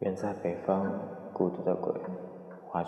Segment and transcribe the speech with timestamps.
[0.00, 0.92] 远在北方
[1.32, 1.92] 孤独的鬼，
[2.68, 2.84] 花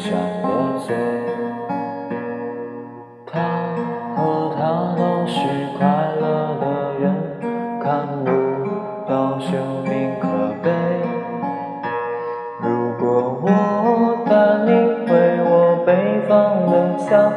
[0.00, 0.96] 上了嘴。
[3.26, 3.38] 他
[4.16, 5.36] 和她都是
[5.76, 5.86] 快
[6.18, 6.64] 乐的
[7.00, 7.04] 人，
[7.82, 8.30] 看不
[9.06, 9.50] 到生
[9.84, 10.26] 命可
[10.62, 10.70] 悲。
[12.62, 12.66] 如
[12.98, 13.46] 果我
[14.24, 14.32] 带
[14.64, 14.70] 你
[15.06, 15.10] 回
[15.44, 15.88] 我北
[16.26, 17.30] 方的家，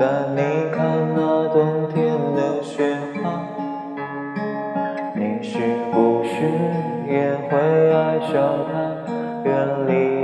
[0.34, 0.40] 你
[0.72, 0.78] 看
[1.14, 3.24] 那冬天的雪花，
[5.14, 5.58] 你是
[5.92, 6.36] 不是
[7.06, 7.58] 也会
[7.92, 8.32] 爱上
[8.72, 8.72] 他？
[9.44, 9.52] 远
[9.86, 10.18] 离。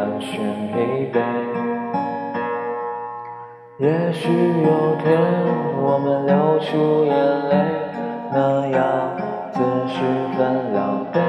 [0.00, 0.32] 满身
[0.72, 1.20] 疲惫。
[3.76, 5.04] 也许有天
[5.76, 7.12] 我们流出眼
[7.50, 7.54] 泪，
[8.32, 8.80] 那样
[9.52, 10.00] 子十
[10.38, 11.20] 分狼狈。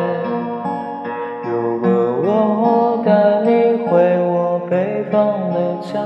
[1.43, 2.31] 如果
[2.63, 2.63] 我
[3.03, 3.09] 带
[3.41, 3.49] 你
[3.87, 3.91] 回
[4.23, 4.31] 我
[4.69, 5.99] 北方的家，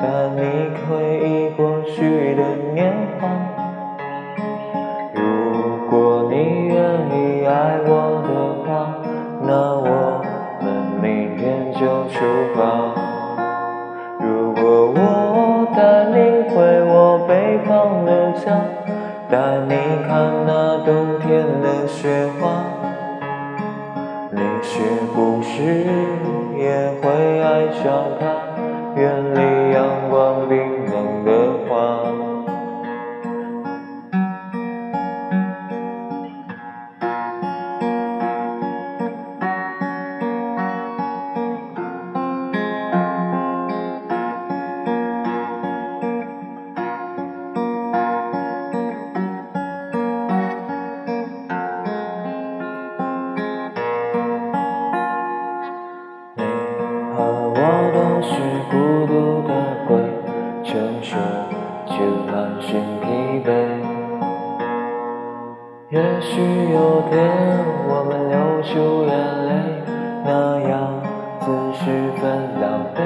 [0.00, 0.02] 带
[0.34, 0.40] 你
[0.82, 0.90] 回
[1.22, 2.42] 忆过去的
[2.74, 3.20] 年华。
[5.14, 5.20] 如
[5.88, 6.34] 果你
[6.66, 6.74] 愿
[7.14, 7.91] 意爱我
[12.42, 12.60] 出发。
[14.18, 18.50] 如果我带你回我北方的家，
[19.30, 19.74] 带你
[20.08, 20.10] 看
[20.44, 22.64] 那冬天的雪花，
[24.32, 24.80] 你是
[25.14, 25.86] 不是
[26.58, 27.84] 也会爱上
[28.18, 28.22] 它？
[28.96, 29.00] 远
[29.34, 31.30] 离阳光冰冷的
[61.92, 63.06] 却满心疲
[63.44, 63.48] 惫。
[65.90, 66.40] 也许
[66.72, 67.12] 有天
[67.86, 69.12] 我们流出眼
[69.46, 69.50] 泪，
[70.24, 70.28] 那
[70.70, 70.72] 样
[71.40, 71.44] 子
[71.74, 71.80] 十
[72.18, 72.22] 分
[72.60, 72.64] 狼
[72.96, 72.98] 狈。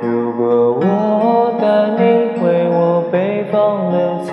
[0.00, 0.42] 如果
[0.80, 1.62] 我带
[1.98, 2.02] 你
[2.40, 3.94] 回我北方的
[4.24, 4.32] 家，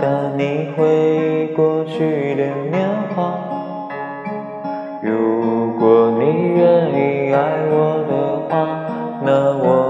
[0.00, 3.34] 带你回忆过去的年华。
[5.02, 6.24] 如果你
[6.56, 6.58] 愿
[6.88, 7.38] 意爱
[7.70, 8.12] 我的
[8.48, 8.50] 话。
[9.22, 9.89] 那我。